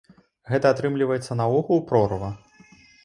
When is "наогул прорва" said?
1.41-2.35